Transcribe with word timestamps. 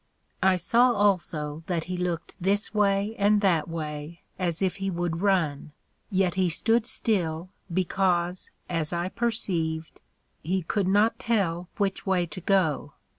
I 0.41 0.55
saw 0.55 0.93
also 0.93 1.61
that 1.67 1.83
he 1.83 1.95
looked 1.95 2.35
this 2.41 2.73
way 2.73 3.15
and 3.19 3.39
that 3.41 3.67
way, 3.67 4.23
as 4.39 4.63
if 4.63 4.77
he 4.77 4.89
would 4.89 5.21
run; 5.21 5.73
yet 6.09 6.33
he 6.33 6.49
stood 6.49 6.87
still, 6.87 7.49
because, 7.71 8.49
as 8.67 8.93
I 8.93 9.09
perceived, 9.09 10.01
he 10.41 10.63
could 10.63 10.87
not 10.87 11.19
tell 11.19 11.69
which 11.77 12.07
way 12.07 12.25
to 12.25 12.41
go. 12.41 12.93